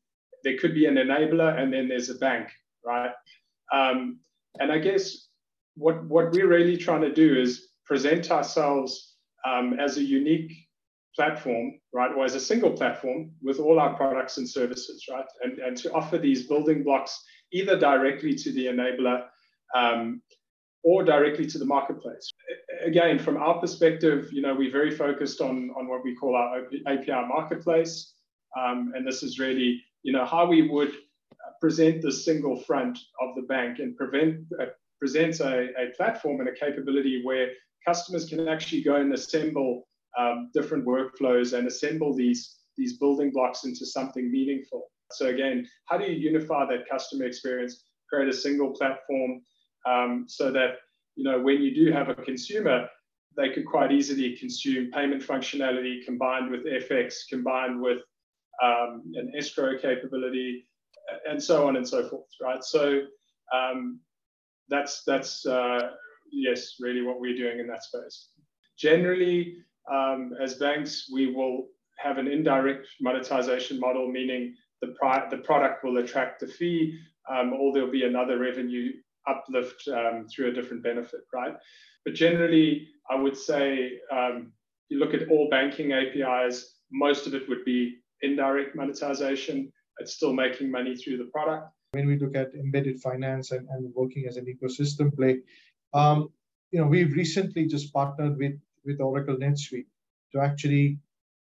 There 0.45 0.57
could 0.59 0.75
be 0.75 0.87
an 0.87 0.95
enabler, 0.95 1.59
and 1.59 1.73
then 1.73 1.89
there's 1.89 2.09
a 2.09 2.15
bank, 2.15 2.49
right? 2.85 3.11
Um, 3.73 4.21
and 4.61 4.71
I 4.71 4.79
guess 4.79 5.27
what 5.75 6.05
what 6.05 6.33
we're 6.33 6.49
really 6.49 6.77
trying 6.77 7.03
to 7.03 7.13
do 7.13 7.39
is 7.39 7.69
present 7.85 8.31
ourselves 8.31 9.10
um, 9.45 9.79
as 9.79 9.97
a 9.97 10.03
unique 10.03 10.53
platform, 11.17 11.79
right, 11.93 12.13
or 12.17 12.25
as 12.25 12.35
a 12.35 12.41
single 12.41 12.71
platform 12.71 13.33
with 13.43 13.59
all 13.59 13.81
our 13.81 13.95
products 13.95 14.39
and 14.39 14.49
services, 14.49 15.05
right, 15.11 15.25
and 15.43 15.59
and 15.59 15.77
to 15.77 15.93
offer 15.93 16.19
these 16.19 16.47
building 16.47 16.83
blocks 16.83 17.23
either 17.53 17.79
directly 17.79 18.35
to 18.35 18.53
the 18.53 18.67
enabler 18.67 19.25
um, 19.75 20.23
or 20.83 21.05
directly 21.05 21.47
to 21.47 21.59
the 21.59 21.65
marketplace. 21.65 22.33
Again, 22.85 23.19
from 23.19 23.37
our 23.37 23.61
perspective, 23.61 24.33
you 24.33 24.41
know, 24.43 24.55
we're 24.55 24.73
very 24.73 24.91
focused 24.91 25.41
on, 25.41 25.71
on 25.77 25.89
what 25.89 26.05
we 26.05 26.15
call 26.15 26.35
our 26.35 26.65
API 26.87 27.27
marketplace. 27.29 28.15
Um, 28.59 28.93
and 28.95 29.07
this 29.07 29.23
is 29.23 29.39
really, 29.39 29.83
you 30.03 30.13
know, 30.13 30.25
how 30.25 30.47
we 30.47 30.69
would 30.69 30.93
present 31.61 32.03
the 32.03 32.11
single 32.11 32.57
front 32.57 32.99
of 33.21 33.35
the 33.37 33.43
bank 33.43 33.79
and 33.79 33.97
prevent, 33.97 34.47
uh, 34.61 34.67
present 34.99 35.41
a, 35.41 35.69
a 35.79 35.91
platform 35.97 36.41
and 36.41 36.49
a 36.49 36.55
capability 36.55 37.23
where 37.25 37.51
customers 37.87 38.27
can 38.27 38.49
actually 38.49 38.83
go 38.83 38.97
and 38.97 39.13
assemble 39.13 39.87
um, 40.19 40.51
different 40.53 40.87
workflows 40.87 41.57
and 41.57 41.67
assemble 41.67 42.15
these, 42.15 42.59
these 42.77 42.99
building 42.99 43.31
blocks 43.31 43.65
into 43.65 43.87
something 43.87 44.31
meaningful. 44.31 44.91
So 45.13 45.27
again, 45.27 45.67
how 45.87 45.99
do 45.99 46.05
you 46.05 46.17
unify 46.17 46.67
that 46.67 46.89
customer 46.89 47.25
experience, 47.25 47.85
create 48.09 48.29
a 48.29 48.33
single 48.33 48.73
platform 48.73 49.43
um, 49.89 50.25
so 50.29 50.51
that 50.53 50.77
you 51.17 51.25
know 51.25 51.41
when 51.41 51.61
you 51.61 51.75
do 51.75 51.93
have 51.93 52.09
a 52.09 52.15
consumer, 52.15 52.89
they 53.37 53.51
could 53.51 53.67
quite 53.67 53.93
easily 53.93 54.37
consume 54.37 54.91
payment 54.91 55.23
functionality 55.23 56.05
combined 56.05 56.51
with 56.51 56.65
FX, 56.65 57.29
combined 57.29 57.81
with 57.81 57.99
um, 58.63 59.03
an 59.15 59.33
escrow 59.37 59.79
capability, 59.79 60.67
and 61.29 61.43
so 61.43 61.67
on 61.67 61.77
and 61.77 61.87
so 61.87 62.09
forth, 62.09 62.29
right? 62.41 62.63
So 62.63 63.03
um, 63.55 64.01
that's 64.69 65.03
that's 65.05 65.47
uh, 65.47 65.91
yes, 66.33 66.77
really 66.81 67.03
what 67.03 67.21
we're 67.21 67.37
doing 67.37 67.61
in 67.61 67.67
that 67.69 67.83
space. 67.83 68.31
Generally, 68.79 69.57
um, 69.91 70.33
as 70.43 70.55
banks, 70.55 71.11
we 71.13 71.33
will 71.33 71.67
have 71.99 72.19
an 72.19 72.27
indirect 72.27 72.87
monetization 73.01 73.79
model, 73.79 74.11
meaning 74.11 74.55
the, 74.81 74.89
pri- 74.99 75.29
the 75.31 75.39
product 75.39 75.85
will 75.85 75.99
attract 75.99 76.43
a 76.43 76.47
fee, 76.47 76.99
um, 77.31 77.53
or 77.53 77.73
there'll 77.73 77.91
be 77.91 78.05
another 78.05 78.39
revenue 78.39 78.91
uplift 79.29 79.87
um, 79.89 80.27
through 80.29 80.49
a 80.49 80.53
different 80.53 80.83
benefit, 80.83 81.21
right? 81.33 81.55
But 82.05 82.15
generally, 82.15 82.89
I 83.11 83.17
would 83.17 83.37
say 83.37 83.99
um, 84.11 84.53
you 84.89 84.99
look 84.99 85.15
at 85.15 85.29
all 85.29 85.49
banking 85.51 85.93
APIs, 85.93 86.77
most 86.91 87.27
of 87.27 87.35
it 87.35 87.49
would 87.49 87.65
be 87.65 87.97
indirect 88.23 88.75
monetization. 88.75 89.71
It's 89.99 90.15
still 90.15 90.33
making 90.33 90.71
money 90.71 90.97
through 90.97 91.19
the 91.19 91.25
product. 91.33 91.73
When 91.93 92.07
we 92.07 92.19
look 92.19 92.37
at 92.37 92.55
embedded 92.55 93.01
finance 93.01 93.51
and, 93.51 93.69
and 93.69 93.93
working 93.95 94.27
as 94.27 94.37
an 94.37 94.47
ecosystem 94.47 95.15
play, 95.15 95.41
um, 95.93 96.31
you 96.71 96.81
know, 96.81 96.87
we've 96.87 97.13
recently 97.15 97.67
just 97.67 97.93
partnered 97.93 98.39
with, 98.39 98.59
with 98.85 99.01
Oracle 99.01 99.37
NetSuite 99.37 99.87
to 100.33 100.41
actually 100.41 100.99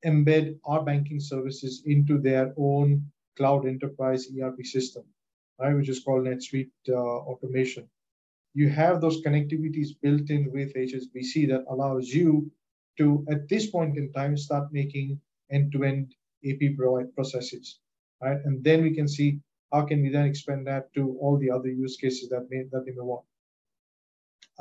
embed 0.06 0.58
our 0.66 0.84
banking 0.84 1.20
services 1.20 1.84
into 1.86 2.18
their 2.18 2.54
own 2.58 3.12
cloud 3.38 3.68
enterprise 3.68 4.28
ERP 4.40 4.66
system, 4.66 5.04
right, 5.60 5.76
which 5.76 5.90
is 5.90 6.04
called 6.04 6.26
NetSuite 6.26 6.72
uh, 6.90 6.94
Automation. 6.94 7.88
You 8.54 8.70
have 8.70 9.00
those 9.00 9.22
connectivities 9.22 9.90
built 10.02 10.30
in 10.30 10.52
with 10.52 10.74
HSBC 10.74 11.48
that 11.50 11.66
allows 11.70 12.10
you 12.10 12.52
to, 12.98 13.26
at 13.30 13.48
this 13.48 13.68
point 13.68 13.98
in 13.98 14.12
time, 14.12 14.36
start 14.36 14.74
making 14.74 15.22
end-to-end 15.52 16.14
AP 16.46 16.76
processes, 17.16 17.80
right? 18.22 18.40
And 18.44 18.64
then 18.64 18.84
we 18.84 18.94
can 18.94 19.08
see 19.08 19.40
how 19.72 19.86
can 19.86 20.02
we 20.02 20.10
then 20.10 20.26
expand 20.26 20.68
that 20.68 20.94
to 20.96 21.18
all 21.22 21.38
the 21.38 21.50
other 21.52 21.70
use 21.70 21.96
cases 21.96 22.30
that 22.30 22.48
may 22.50 22.64
that 22.72 22.86
they 22.86 22.92
may 22.92 23.02
want. 23.02 23.26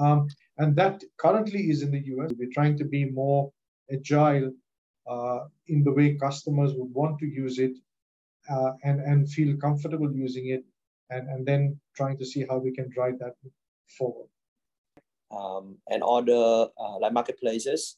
Um, 0.00 0.28
and 0.58 0.74
that 0.76 1.02
currently 1.18 1.70
is 1.70 1.82
in 1.82 1.90
the 1.90 2.02
US. 2.14 2.32
We're 2.38 2.50
trying 2.52 2.76
to 2.78 2.84
be 2.84 3.04
more 3.04 3.52
agile 3.92 4.52
uh, 5.08 5.40
in 5.68 5.84
the 5.84 5.92
way 5.92 6.16
customers 6.16 6.72
would 6.74 6.92
want 6.92 7.18
to 7.18 7.26
use 7.26 7.58
it 7.58 7.72
uh, 8.50 8.72
and, 8.82 9.00
and 9.00 9.30
feel 9.30 9.56
comfortable 9.58 10.10
using 10.12 10.48
it, 10.48 10.64
and, 11.10 11.28
and 11.28 11.46
then 11.46 11.78
trying 11.96 12.16
to 12.18 12.24
see 12.24 12.44
how 12.48 12.58
we 12.58 12.72
can 12.72 12.88
drive 12.90 13.18
that 13.18 13.34
forward. 13.98 14.28
Um, 15.30 15.76
and 15.88 16.02
other 16.02 16.68
uh, 16.76 16.98
like 16.98 17.12
marketplaces 17.12 17.96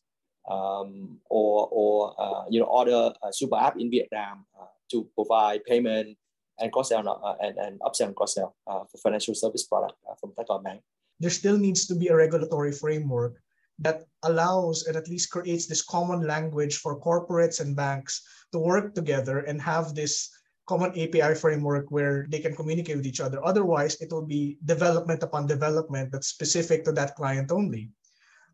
um, 0.50 1.18
or, 1.30 1.68
or 1.70 2.14
uh, 2.20 2.44
you 2.50 2.60
know 2.60 2.66
other 2.66 3.14
super 3.32 3.56
app 3.56 3.78
in 3.78 3.90
Vietnam 3.90 4.44
uh, 4.60 4.66
to 4.90 5.08
provide 5.14 5.64
payment 5.64 6.18
and 6.58 6.72
cross 6.72 6.90
sell 6.90 7.08
uh, 7.08 7.34
and, 7.40 7.56
and 7.56 7.80
upsell 7.80 8.06
and 8.06 8.16
cross 8.16 8.34
sell 8.34 8.54
uh, 8.66 8.84
for 8.90 8.98
financial 8.98 9.34
service 9.34 9.64
product 9.64 9.94
from 10.20 10.32
Techcombank. 10.32 10.80
There 11.22 11.30
still 11.30 11.56
needs 11.56 11.86
to 11.86 11.94
be 11.94 12.08
a 12.08 12.16
regulatory 12.18 12.72
framework 12.74 13.38
that 13.78 14.02
allows 14.26 14.90
and 14.90 14.96
at 14.98 15.06
least 15.06 15.30
creates 15.30 15.70
this 15.70 15.80
common 15.80 16.26
language 16.26 16.82
for 16.82 16.98
corporates 16.98 17.60
and 17.60 17.78
banks 17.78 18.26
to 18.50 18.58
work 18.58 18.92
together 18.92 19.46
and 19.46 19.62
have 19.62 19.94
this 19.94 20.28
common 20.66 20.90
API 20.98 21.38
framework 21.38 21.86
where 21.94 22.26
they 22.28 22.40
can 22.40 22.56
communicate 22.58 22.96
with 22.96 23.06
each 23.06 23.20
other. 23.20 23.38
Otherwise, 23.46 23.94
it 24.02 24.10
will 24.10 24.26
be 24.26 24.58
development 24.64 25.22
upon 25.22 25.46
development 25.46 26.10
that's 26.10 26.26
specific 26.26 26.82
to 26.84 26.92
that 26.92 27.14
client 27.14 27.52
only. 27.52 27.90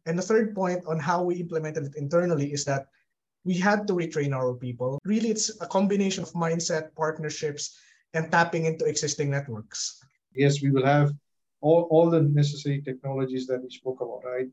And 0.05 0.19
the 0.19 0.29
third 0.29 0.55
point 0.55 0.85
on 0.85 1.01
how 1.01 1.25
we 1.25 1.41
implemented 1.41 1.85
it 1.89 1.97
internally 1.97 2.53
is 2.53 2.67
that 2.67 2.89
we 3.45 3.57
had 3.57 3.89
to 3.89 3.95
retrain 3.95 4.37
our 4.37 4.53
people. 4.53 5.01
Really, 5.05 5.31
it's 5.31 5.49
a 5.63 5.67
combination 5.67 6.23
of 6.23 6.33
mindset, 6.37 6.95
partnerships, 6.95 7.81
and 8.13 8.31
tapping 8.31 8.67
into 8.67 8.85
existing 8.85 9.31
networks. 9.31 10.05
Yes, 10.37 10.61
we 10.61 10.71
will 10.71 10.85
have 10.85 11.17
all, 11.61 11.89
all 11.91 12.11
the 12.11 12.23
necessary 12.23 12.83
technologies 12.83 13.47
that 13.47 13.63
we 13.63 13.71
spoke 13.71 14.01
about, 14.01 14.23
right? 14.25 14.49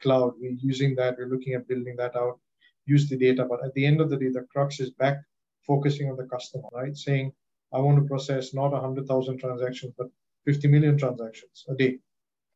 Cloud, 0.00 0.34
we're 0.38 0.56
using 0.58 0.94
that, 0.96 1.16
we're 1.18 1.28
looking 1.28 1.54
at 1.54 1.66
building 1.68 1.96
that 1.96 2.14
out, 2.16 2.38
use 2.86 3.08
the 3.08 3.16
data. 3.16 3.44
But 3.44 3.64
at 3.64 3.74
the 3.74 3.84
end 3.86 4.00
of 4.00 4.10
the 4.10 4.16
day, 4.16 4.28
the 4.28 4.46
crux 4.52 4.80
is 4.80 4.90
back 4.90 5.18
focusing 5.66 6.10
on 6.10 6.16
the 6.16 6.24
customer, 6.24 6.68
right? 6.72 6.96
Saying, 6.96 7.32
I 7.72 7.78
want 7.78 7.98
to 7.98 8.08
process 8.08 8.54
not 8.54 8.72
100,000 8.72 9.38
transactions, 9.38 9.94
but 9.96 10.08
50 10.44 10.68
million 10.68 10.98
transactions 10.98 11.64
a 11.68 11.74
day, 11.74 11.98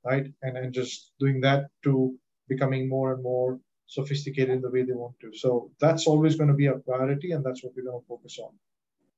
right? 0.05 0.26
And, 0.43 0.57
and 0.57 0.73
just 0.73 1.12
doing 1.19 1.41
that 1.41 1.67
to 1.85 2.15
becoming 2.49 2.88
more 2.88 3.15
and 3.15 3.23
more 3.23 3.59
sophisticated 3.87 4.50
in 4.50 4.61
the 4.61 4.71
way 4.71 4.83
they 4.83 4.93
want 4.93 5.15
to. 5.21 5.33
So 5.33 5.71
that's 5.81 6.07
always 6.07 6.37
going 6.37 6.49
to 6.49 6.55
be 6.55 6.67
a 6.67 6.75
priority, 6.75 7.33
and 7.33 7.45
that's 7.45 7.62
what 7.62 7.73
we're 7.76 7.85
going 7.85 8.00
to 8.00 8.07
focus 8.07 8.38
on. 8.38 8.50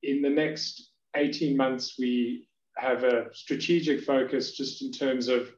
In 0.02 0.22
the 0.22 0.30
next 0.30 0.90
18 1.16 1.56
months, 1.56 1.96
we 1.98 2.47
have 2.78 3.04
a 3.04 3.26
strategic 3.32 4.02
focus 4.02 4.56
just 4.56 4.82
in 4.82 4.90
terms 4.92 5.28
of 5.28 5.50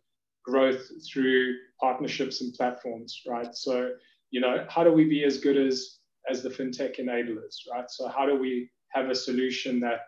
growth 0.44 0.90
through 1.10 1.54
partnerships 1.80 2.40
and 2.40 2.54
platforms, 2.54 3.22
right? 3.26 3.54
So, 3.54 3.92
you 4.30 4.40
know, 4.40 4.66
how 4.68 4.84
do 4.84 4.92
we 4.92 5.04
be 5.04 5.24
as 5.24 5.38
good 5.38 5.56
as 5.56 5.98
as 6.30 6.42
the 6.42 6.50
fintech 6.50 7.00
enablers, 7.00 7.56
right? 7.70 7.88
So 7.88 8.08
how 8.08 8.26
do 8.26 8.38
we 8.38 8.70
have 8.90 9.08
a 9.08 9.14
solution 9.14 9.80
that 9.80 10.00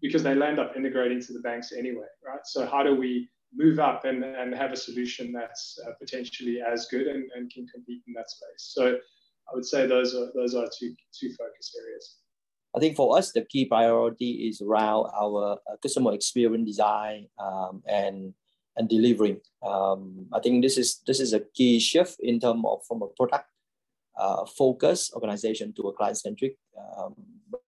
because 0.00 0.22
they 0.22 0.34
land 0.34 0.58
up 0.60 0.76
integrating 0.76 1.20
to 1.22 1.32
the 1.32 1.40
banks 1.40 1.72
anyway, 1.72 2.06
right? 2.24 2.40
So 2.44 2.66
how 2.66 2.82
do 2.82 2.94
we 2.94 3.28
move 3.54 3.78
up 3.78 4.04
and, 4.04 4.22
and 4.22 4.54
have 4.54 4.72
a 4.72 4.76
solution 4.76 5.32
that's 5.32 5.78
uh, 5.86 5.92
potentially 5.98 6.58
as 6.60 6.86
good 6.90 7.06
and, 7.06 7.24
and 7.34 7.50
can 7.50 7.66
compete 7.66 8.02
in 8.06 8.12
that 8.14 8.30
space? 8.30 8.72
So 8.74 8.96
I 9.50 9.54
would 9.54 9.64
say 9.64 9.86
those 9.86 10.14
are 10.14 10.28
those 10.34 10.54
are 10.54 10.66
two 10.78 10.94
two 11.18 11.30
focus 11.30 11.74
areas. 11.82 12.16
I 12.76 12.80
think 12.80 12.96
for 12.96 13.16
us, 13.16 13.32
the 13.32 13.44
key 13.44 13.64
priority 13.64 14.48
is 14.48 14.60
around 14.60 15.10
our 15.14 15.58
uh, 15.70 15.76
customer 15.82 16.12
experience 16.12 16.66
design 16.66 17.28
um, 17.38 17.82
and 17.88 18.34
and 18.76 18.88
delivering. 18.88 19.40
Um, 19.66 20.26
I 20.32 20.40
think 20.40 20.62
this 20.62 20.78
is 20.78 21.02
this 21.06 21.18
is 21.20 21.32
a 21.32 21.40
key 21.54 21.80
shift 21.80 22.16
in 22.20 22.38
terms 22.38 22.62
of 22.64 22.84
from 22.86 23.02
a 23.02 23.08
product 23.08 23.46
uh, 24.18 24.44
focus 24.46 25.10
organization 25.14 25.72
to 25.74 25.88
a 25.88 25.92
client 25.92 26.18
centric. 26.18 26.56
Um, 26.76 27.14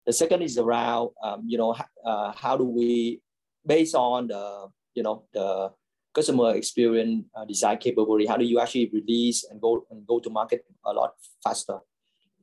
the 0.05 0.13
second 0.13 0.43
is 0.43 0.59
around, 0.59 1.11
um, 1.23 1.45
you 1.47 1.57
know, 1.57 1.77
uh, 2.05 2.33
how 2.33 2.57
do 2.57 2.65
we, 2.65 3.23
based 3.65 3.95
on 3.95 4.27
the, 4.27 4.69
you 4.95 5.03
know, 5.03 5.25
the 5.33 5.71
customer 6.15 6.55
experience 6.55 7.25
uh, 7.37 7.45
design 7.45 7.79
capability, 7.79 8.27
how 8.27 8.37
do 8.37 8.45
you 8.45 8.61
actually 8.61 8.91
release 8.93 9.45
and 9.45 9.61
go 9.61 9.87
and 9.91 10.07
go 10.07 10.19
to 10.19 10.31
market 10.31 10.65
a 10.85 10.93
lot 10.93 11.15
faster? 11.43 11.79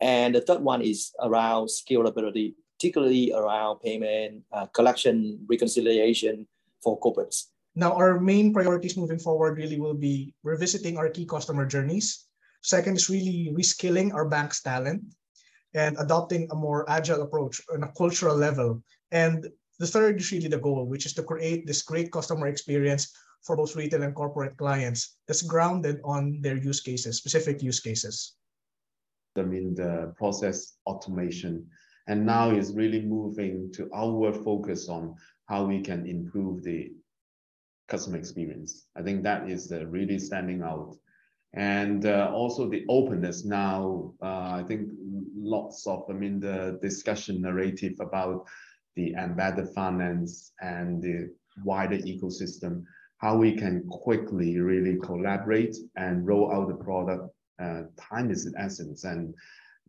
And 0.01 0.35
the 0.35 0.41
third 0.41 0.61
one 0.61 0.81
is 0.81 1.11
around 1.21 1.67
scalability, 1.67 2.55
particularly 2.77 3.33
around 3.33 3.79
payment, 3.79 4.43
uh, 4.51 4.67
collection, 4.67 5.45
reconciliation 5.49 6.47
for 6.81 6.99
corporates. 6.99 7.51
Now, 7.75 7.93
our 7.93 8.19
main 8.19 8.53
priorities 8.53 8.97
moving 8.97 9.19
forward 9.19 9.57
really 9.57 9.79
will 9.79 9.93
be 9.93 10.33
revisiting 10.43 10.97
our 10.97 11.09
key 11.09 11.25
customer 11.25 11.65
journeys. 11.65 12.25
Second 12.61 12.97
is 12.97 13.09
really 13.09 13.53
reskilling 13.55 14.13
our 14.13 14.27
bank's 14.27 14.61
talent 14.61 15.03
and 15.73 15.95
adopting 15.99 16.47
a 16.51 16.55
more 16.55 16.89
agile 16.89 17.21
approach 17.21 17.61
on 17.73 17.83
a 17.83 17.91
cultural 17.93 18.35
level. 18.35 18.81
And 19.11 19.47
the 19.79 19.87
third 19.87 20.19
is 20.19 20.31
really 20.31 20.47
the 20.47 20.59
goal, 20.59 20.85
which 20.85 21.05
is 21.05 21.13
to 21.13 21.23
create 21.23 21.65
this 21.65 21.81
great 21.81 22.11
customer 22.11 22.47
experience 22.47 23.13
for 23.43 23.55
both 23.55 23.75
retail 23.75 24.03
and 24.03 24.15
corporate 24.15 24.57
clients 24.57 25.15
that's 25.27 25.41
grounded 25.41 26.01
on 26.03 26.41
their 26.41 26.57
use 26.57 26.81
cases, 26.81 27.17
specific 27.17 27.63
use 27.63 27.79
cases. 27.79 28.35
I 29.38 29.43
mean, 29.43 29.75
the 29.75 30.13
process 30.17 30.77
automation. 30.86 31.67
And 32.07 32.25
now 32.25 32.51
is 32.51 32.74
really 32.74 33.01
moving 33.01 33.71
to 33.74 33.89
our 33.93 34.33
focus 34.33 34.89
on 34.89 35.15
how 35.48 35.65
we 35.65 35.81
can 35.81 36.07
improve 36.07 36.63
the 36.63 36.91
customer 37.88 38.17
experience. 38.17 38.88
I 38.95 39.03
think 39.03 39.24
that 39.24 39.50
is 39.50 39.71
uh, 39.71 39.86
really 39.86 40.19
standing 40.19 40.63
out 40.63 40.95
and 41.53 42.05
uh, 42.05 42.29
also 42.33 42.69
the 42.69 42.86
openness 42.89 43.43
now 43.43 44.13
uh, 44.21 44.51
i 44.53 44.63
think 44.67 44.88
lots 45.36 45.88
of 45.88 46.03
i 46.09 46.13
mean 46.13 46.39
the 46.39 46.77
discussion 46.81 47.41
narrative 47.41 47.93
about 48.00 48.45
the 48.95 49.13
embedded 49.13 49.67
finance 49.74 50.51
and 50.62 51.01
the 51.01 51.27
wider 51.63 51.98
ecosystem 51.98 52.83
how 53.17 53.36
we 53.36 53.55
can 53.55 53.83
quickly 53.89 54.59
really 54.59 54.98
collaborate 55.01 55.75
and 55.95 56.27
roll 56.27 56.53
out 56.53 56.67
the 56.67 56.83
product 56.83 57.33
uh, 57.59 57.83
time 57.99 58.31
is 58.31 58.53
essence. 58.57 59.03
And 59.03 59.33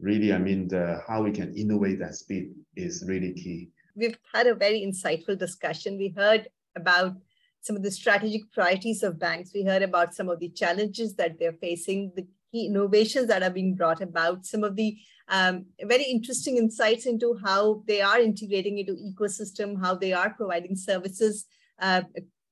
really 0.00 0.32
i 0.32 0.38
mean 0.38 0.66
the 0.68 1.00
how 1.06 1.22
we 1.22 1.30
can 1.30 1.54
innovate 1.54 2.00
at 2.00 2.14
speed 2.14 2.50
is 2.76 3.04
really 3.06 3.32
key. 3.34 3.68
We've 3.94 4.18
had 4.32 4.46
a 4.46 4.54
very 4.54 4.80
insightful 4.80 5.38
discussion. 5.38 5.98
We 5.98 6.14
heard 6.16 6.48
about 6.76 7.16
some 7.60 7.76
of 7.76 7.82
the 7.82 7.90
strategic 7.90 8.50
priorities 8.52 9.02
of 9.02 9.18
banks. 9.18 9.50
We 9.54 9.64
heard 9.64 9.82
about 9.82 10.14
some 10.14 10.28
of 10.28 10.38
the 10.40 10.48
challenges 10.48 11.14
that 11.16 11.38
they're 11.38 11.60
facing, 11.60 12.12
the 12.16 12.26
key 12.50 12.66
innovations 12.66 13.26
that 13.26 13.42
are 13.42 13.50
being 13.50 13.74
brought 13.74 14.00
about, 14.00 14.46
some 14.46 14.64
of 14.64 14.76
the 14.76 14.96
um, 15.28 15.66
very 15.82 16.04
interesting 16.04 16.56
insights 16.56 17.04
into 17.04 17.38
how 17.44 17.82
they 17.86 18.00
are 18.00 18.20
integrating 18.20 18.78
into 18.78 18.94
ecosystem, 18.94 19.80
how 19.80 19.94
they 19.94 20.12
are 20.12 20.30
providing 20.30 20.76
services 20.76 21.44
uh, 21.80 22.02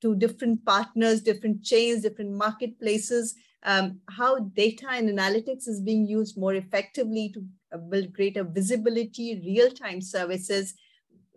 to 0.03 0.15
different 0.17 0.65
partners, 0.65 1.23
different 1.23 1.63
chains, 1.63 2.03
different 2.03 2.33
marketplaces, 2.33 3.35
um, 3.65 4.01
how 4.09 4.39
data 4.39 4.87
and 4.91 5.09
analytics 5.09 5.69
is 5.69 5.81
being 5.81 6.07
used 6.07 6.39
more 6.39 6.55
effectively 6.55 7.31
to 7.35 7.45
uh, 7.73 7.79
build 7.79 8.13
greater 8.13 8.45
visibility, 8.45 9.41
real-time 9.45 10.01
services, 10.01 10.75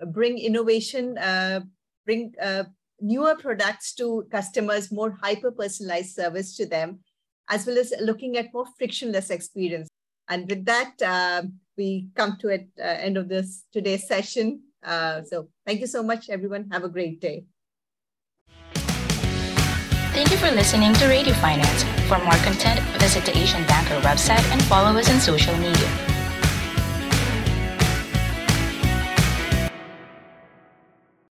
bring 0.08 0.38
innovation, 0.38 1.18
uh, 1.18 1.62
bring 2.06 2.34
uh, 2.42 2.64
newer 3.00 3.36
products 3.36 3.94
to 3.96 4.26
customers, 4.32 4.92
more 4.92 5.18
hyper 5.22 5.52
personalized 5.52 6.16
service 6.16 6.56
to 6.58 6.66
them, 6.66 7.00
as 7.50 7.66
well 7.66 7.78
as 7.78 7.94
looking 8.00 8.38
at 8.38 8.54
more 8.54 8.66
frictionless 8.78 9.30
experience. 9.30 9.88
And 10.30 10.50
with 10.50 10.66
that, 10.66 11.02
uh, 11.02 11.44
we 11.78 12.10
come 12.16 12.38
to 12.38 12.48
the 12.48 12.68
uh, 12.80 12.84
end 12.84 13.18
of 13.18 13.28
this 13.28 13.66
today's 13.74 14.08
session. 14.08 14.62
Uh, 14.84 15.24
so 15.24 15.50
thank 15.66 15.82
you 15.82 15.88
so 15.88 16.04
much, 16.04 16.30
everyone. 16.30 16.70
Have 16.72 16.84
a 16.84 16.90
great 16.90 17.20
day. 17.20 17.46
Thank 20.14 20.30
you 20.30 20.38
for 20.38 20.52
listening 20.52 20.94
to 20.96 21.08
Radio 21.08 21.34
Finance. 21.36 21.84
For 22.10 22.18
more 22.20 22.36
content, 22.44 22.82
visit 23.00 23.24
the 23.24 23.38
Asian 23.38 23.66
Banker 23.66 23.96
website 24.02 24.44
and 24.52 24.62
follow 24.64 25.00
us 25.00 25.10
on 25.10 25.22
social 25.22 25.56
media. 25.56 25.88